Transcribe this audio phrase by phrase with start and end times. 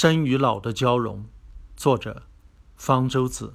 [0.00, 1.24] 生与老的交融，
[1.76, 2.22] 作者
[2.76, 3.54] 方舟子。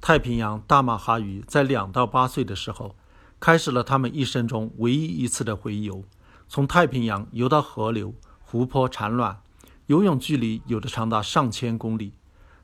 [0.00, 2.94] 太平洋大马哈鱼在两到八岁的时候，
[3.40, 6.04] 开始了他们一生中唯一一次的洄游，
[6.46, 9.42] 从太平洋游到河流、湖泊产卵，
[9.86, 12.12] 游泳距离有的长达上千公里。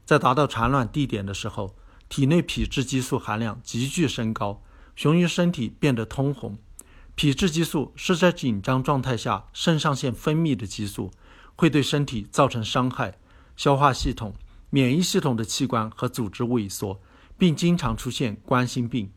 [0.04, 1.74] 在达到产卵地点的时候，
[2.08, 4.62] 体内皮质激素含量急剧升高，
[4.94, 6.56] 雄鱼身体变得通红。
[7.16, 11.10] 皮质激素是在紧张状态下肾上腺分泌的激素。
[11.56, 13.18] 会对身体造成伤害，
[13.56, 14.34] 消化系统、
[14.70, 17.00] 免疫系统的器官和组织萎缩，
[17.38, 19.10] 并经常出现冠心病。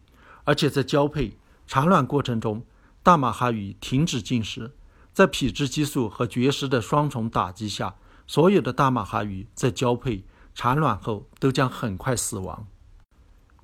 [0.44, 2.64] 而且在交配、产卵过程中，
[3.02, 4.76] 大马哈鱼停止进食，
[5.12, 7.95] 在皮质激素和绝食的双重打击下，
[8.28, 10.23] 所有的大马哈鱼在交配、
[10.54, 12.67] 产卵后都将很快死亡。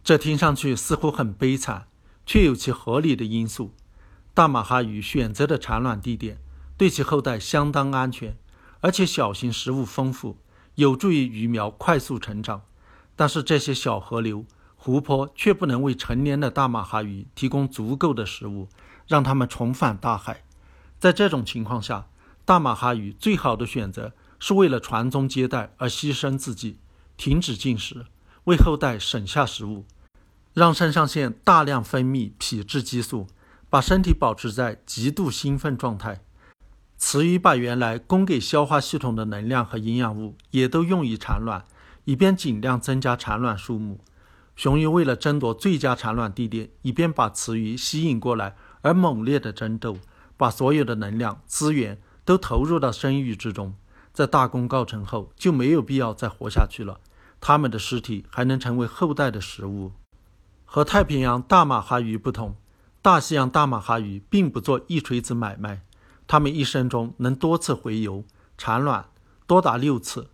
[0.03, 1.87] 这听上去似乎很悲惨，
[2.25, 3.73] 却有其合理的因素。
[4.33, 6.39] 大马哈鱼选择的产卵地点
[6.77, 8.35] 对其后代相当安全。
[8.81, 10.37] 而且小型食物丰富，
[10.75, 12.63] 有助于鱼苗快速成长。
[13.15, 18.67] 但是这些小河流、湖泊却不能为成年的大马哈鱼提供足够的食物，
[19.07, 20.43] 让它们重返大海。
[20.99, 22.07] 在这种情况下，
[22.43, 26.79] 大马哈鱼最好的选择是为了传宗接代而牺牲自己，
[27.15, 28.07] 停止进食，
[28.45, 29.85] 为后代省下食物，
[30.53, 33.27] 让肾上腺大量分泌皮质激素，
[33.69, 36.23] 把身体保持在极度兴奋状态。
[37.03, 41.65] 雌鱼把原来供给消化系统的能量和营养物也都用于产卵，
[42.05, 43.99] 以便尽量增加产卵数目。
[44.55, 49.97] 雄鱼为了争夺最佳产卵地点，以便把雌鱼吸引过来，而猛烈的争斗，
[50.37, 53.73] 把所有的能量资源都投入到生育之中。
[54.13, 56.99] 在大功告成后，就没有必要再活下去了。
[57.41, 59.93] 它们的尸体还能成为后代的食物。
[60.63, 62.55] 和太平洋大马哈鱼不同，
[63.01, 65.81] 大西洋大马哈鱼并不做一锤子买卖。
[66.31, 68.23] 它们一生中能多次洄游
[68.57, 69.09] 产卵，
[69.45, 70.29] 多达六次。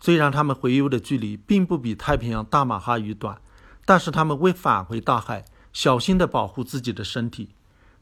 [0.00, 3.38] 虽然它们洄游的距离并不比太平洋大马哈鱼短，
[3.84, 7.50] 但是它们为返回大海，小心地保护自己的身体。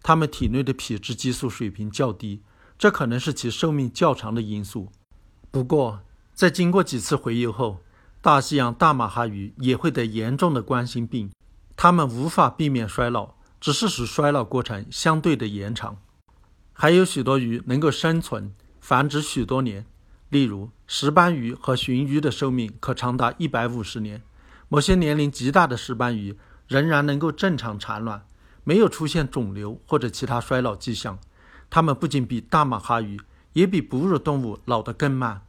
[0.00, 2.44] 它们体内的皮质激素水平较低，
[2.78, 4.93] 这可能是其寿命较长的因素。
[5.50, 6.03] 不过，
[6.33, 7.81] 在经过几次洄游后，
[8.22, 11.28] 大西洋大马哈鱼也会得严重的冠心病。
[11.77, 15.97] 它们无法避免衰老，只是使衰老过程相对的延长。
[16.82, 19.84] 还有许多鱼能够生存繁殖许多年，
[20.30, 24.22] 例如石斑鱼和鲟鱼的寿命可长达一百五十年。
[24.70, 28.24] 某些年龄极大的石斑鱼仍然能够正常产卵，
[28.64, 31.18] 没有出现肿瘤或者其他衰老迹象。
[31.68, 33.20] 它们不仅比大马哈鱼，
[33.52, 35.42] 也比哺乳动物老得更慢。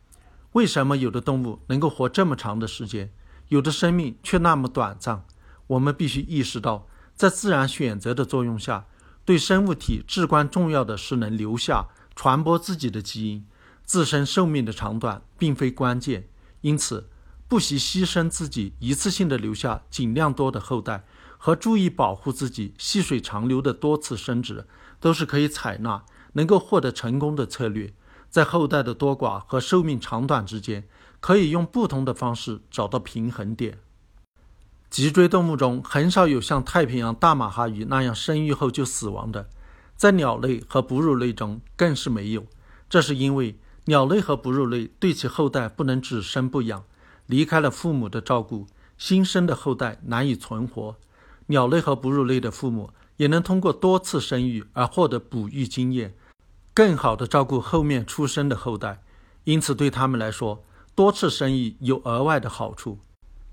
[0.52, 3.10] 为什么有的动物能够活这么长的时间，
[3.48, 5.24] 有的生命却那么短暂？
[5.68, 8.86] 我们必须意识到，在自然选择的作用下。
[9.24, 13.46] 对生物体至关重要的是能留下、传播自己的基因，
[13.84, 16.28] 自身寿命的长短并非关键。
[16.62, 17.08] 因此，
[17.48, 21.06] 不惜牺牲自己，一次性的留下尽量多的后代，
[21.38, 24.66] 和注意保护自己细水长流的多次生殖，
[25.00, 27.94] 都是可以采纳、能够获得成功的策略。
[28.30, 30.88] 在后代的多寡和寿命长短之间，
[31.20, 33.80] 可以用不同的方式找到平衡点。
[34.92, 39.48] 脊椎动物中很少有像太平洋大马哈鱼那样生育后就死亡的，
[39.96, 42.46] 在鸟类和哺乳类中更是没有。
[42.90, 46.84] 这是因为鸟类和哺乳类对其后代不能只生不养，
[47.26, 50.98] 离开了父母的照顾，新生的后代难以存活。
[51.46, 56.14] 鸟类和哺乳类的父母也能通过多次生育而获得哺育经验，
[56.74, 59.02] 更好地照顾后面出生的后代。
[59.46, 63.00] 因此，对他们来说，多次生育有额外的好处。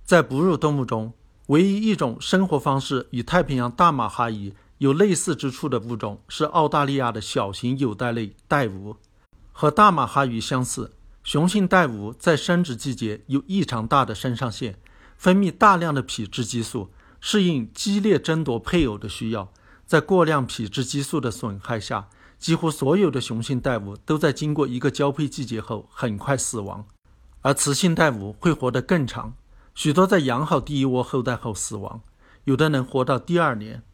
[0.05, 1.13] 在哺乳动物中，
[1.49, 8.97] 唯一一种生活方式与太平洋大马哈鱼有类似之处的物种是澳大利亚的小型有袋类带蜈。
[9.51, 10.93] 和大马哈鱼相似，
[11.25, 14.79] 雄性带蜈在生殖季节有异常大的肾上腺，
[15.17, 19.51] 分泌大量的皮质激素，适应激烈争夺配偶的需要。
[19.87, 26.85] 在过量皮质激素的损害下，几乎所有的雄性带蜈都在经过一个交配季节后很快死亡，
[27.41, 29.33] 而雌性带蜈会活得更长。
[29.79, 32.01] 许多在养好第一窝后代后死亡，
[32.43, 33.85] 有的能活到第二年。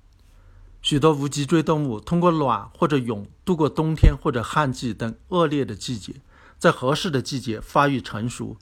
[0.81, 6.15] 许多无脊椎动物通过卵或者蛹度过冬天或者旱季等恶劣的季节，
[6.59, 8.57] 在合适的季节发育成熟、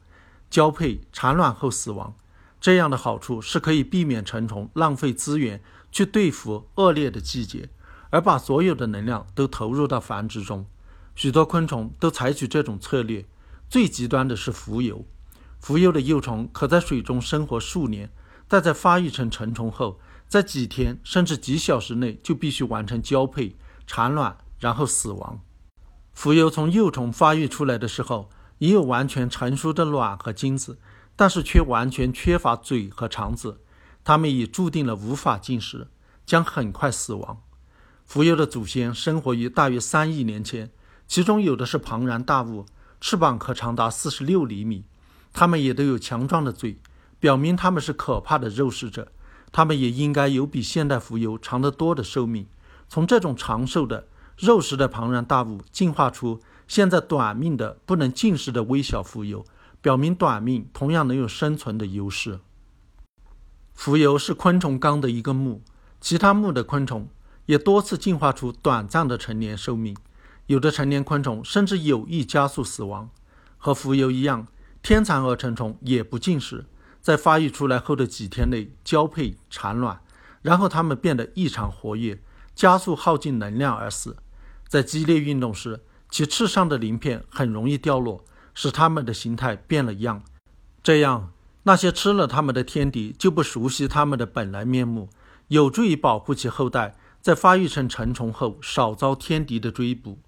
[0.50, 2.12] 交配、产卵后死亡。
[2.60, 7.68] 这样的好处是可以避免成虫浪费资源去对付恶劣的季节，
[8.10, 10.66] 而把所有的能量都投入到繁殖中。
[11.14, 13.24] 许多昆虫都采取这种策略，
[13.70, 15.04] 最极端的是浮游。
[15.62, 18.10] 浮游的幼虫可在水中生活数年，
[18.48, 23.54] 但在发育成成虫后，在几天甚至几小时内就必须完成交配、
[23.86, 25.40] 产卵，然后死亡。
[26.12, 28.28] 浮游从幼虫发育出来的时候，
[28.58, 30.80] 也有完全成熟的卵和精子，
[31.14, 33.60] 但是却完全缺乏嘴和肠子，
[34.02, 35.86] 它们已注定了无法进食，
[36.26, 37.40] 将很快死亡。
[38.10, 40.72] 蜉蝣的祖先生活于大约三亿年前，
[41.06, 42.66] 其中有的是庞然大物，
[43.00, 44.84] 翅膀可长达四十六厘米，
[45.32, 46.78] 它们也都有强壮的嘴，
[47.18, 49.12] 表明他们是可怕的肉食者。
[49.50, 52.46] 它们也应该有比现代蜉蝣长得多的寿命。
[52.88, 54.08] 从这种长寿的
[54.38, 59.44] 肉食的庞然大物进化出现在短命的不能进食的微小蜉蝣，
[59.80, 62.40] 表明短命同样能有生存的优势。
[63.76, 65.62] 蜉蝣是昆虫纲的一个目，
[66.00, 67.08] 其他目的昆虫
[67.46, 69.96] 也多次进化出短暂的成年寿命，
[70.46, 73.10] 有的成年昆虫甚至有意加速死亡。
[73.58, 74.46] 和蜉蝣一样，
[74.82, 76.66] 天蚕蛾成虫也不进食。
[77.00, 80.00] 在发育出来后的几天内交配产卵，
[80.40, 82.20] 然后它们变得异常活跃，
[82.54, 84.16] 加速耗尽能量而死。
[84.68, 88.24] 在激烈运动时，其翅上的鳞片很容易掉落，
[88.54, 90.22] 使它们的形态变了样。
[90.80, 91.32] 这样，
[91.64, 95.10] 那些吃了它们的天敌就不熟悉它们的本来面目，
[95.48, 100.20] 有助于保护其后代在发育成成虫后少遭天敌的追捕。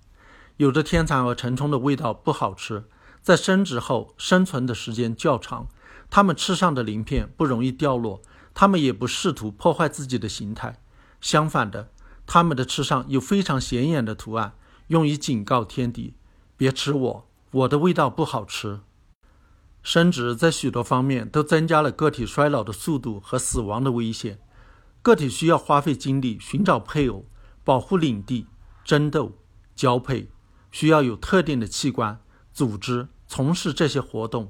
[0.57, 2.83] 有的天蚕蛾成虫的味道不好吃，
[3.25, 5.67] 在生殖后生存的时间较长。
[6.11, 8.21] 它们翅上的鳞片不容易掉落，
[8.53, 10.79] 它们也不试图破坏自己的形态。
[11.23, 11.91] 相反的，
[12.27, 14.53] 它们的翅上有非常显眼的图案，
[14.89, 16.15] 用于警告天敌：
[16.59, 18.81] 别吃我，我的味道不好吃。
[19.83, 24.39] 生殖在许多方面都增加了个体衰老的速度和死亡的危险。
[25.03, 27.25] 个体需要花费精力寻找配偶、
[27.65, 28.47] 保护领地、
[28.85, 29.33] 争斗、
[29.75, 30.31] 交配，
[30.71, 32.21] 需要有特定的器官、
[32.53, 34.49] 组织从事这些活动。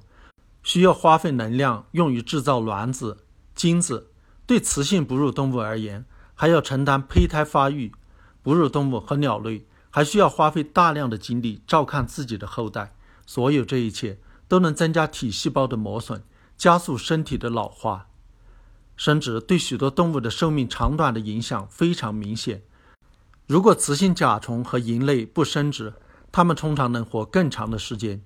[0.62, 4.10] 需要花费能量用于制造卵子、精子。
[4.44, 6.04] 对雌性哺乳动物而言，
[6.34, 7.92] 还要承担胚胎发育。
[8.42, 12.94] 哺乳动物和鸟类还需要花费大量的精力照看自己的后代。
[13.24, 16.22] 所有这一切都能增加体细胞的磨损，
[16.58, 18.08] 加速身体的老化。
[18.98, 22.62] 生殖对许多动物的寿命长短的影响非常明显。
[23.46, 25.94] 如果雌性甲虫和蝇类不生殖，
[26.30, 28.20] 它们通常能活更长的时间。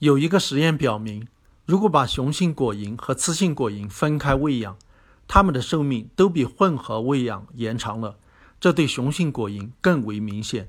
[0.00, 1.28] 有一个实验表明。
[1.66, 4.76] 如果把雄性果蝇和雌性果蝇分开喂养，
[5.26, 8.16] 它们的寿命都比混合喂养延长了。
[8.60, 10.68] 这对雄性果蝇更为明显。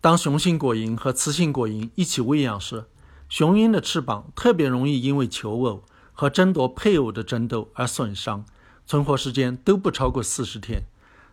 [0.00, 2.86] 当雄性果蝇和雌性果蝇一起喂养时，
[3.28, 8.44] 雄鹰的翅膀特别容易因为求偶和争夺配偶的争斗而损伤，
[8.86, 10.82] 存活时间都不超过四十天。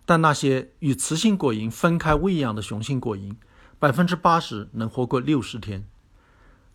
[0.06, 3.35] 但那些与雌性果蝇分开喂养的雄性果蝇，
[3.79, 5.88] 百分之八十能活过六十天。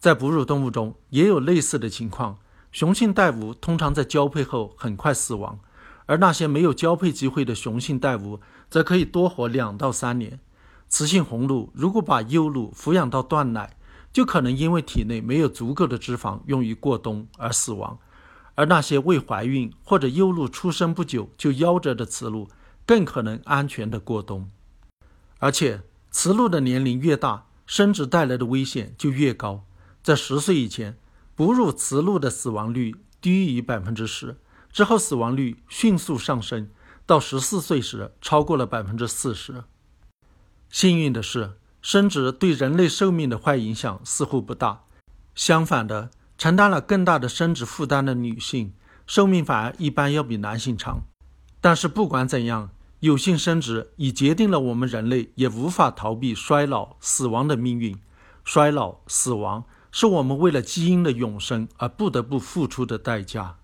[0.01, 2.39] 在哺乳动物中也有类似的情况，
[2.73, 5.61] 雄性带蜈通常在交配后很快死亡，
[6.07, 10.41] 而那些没有交配机会的雄性带蜈则可以多活两到三年。
[10.89, 13.77] 雌性红鹭如果把幼鹿抚养到断奶，
[14.11, 17.99] 就可能因为体内没有足够的脂肪用于过冬而死亡，
[18.55, 22.49] 而那些未怀孕或者幼鹿出生不久就夭折的雌鹿
[22.87, 24.51] 更可能安全的过冬。
[25.41, 29.65] 而且，雌鹿的年龄越大，生殖带来的危险就越高。
[30.03, 30.97] 在十岁以前，
[31.35, 34.37] 哺乳雌鹿的死亡率低于百分之十，
[34.73, 36.71] 之后死亡率迅速上升，
[37.05, 39.65] 到十四岁时超过了百分之四十。
[40.71, 44.85] 幸运的是，生殖对人类寿命的坏影响似乎不大。
[45.35, 48.73] 相反的，承担了更大的生殖负担的女性，
[49.07, 51.03] 寿命反而一般要比男性长。
[51.61, 52.71] 但是不管怎样，
[53.01, 57.99] 有性生殖已决定了我们人类也无法逃避衰老、死亡的命运。
[58.45, 59.65] 衰老、死亡。
[59.93, 63.60] 是我们为了基因的永生而不得不付出的代价。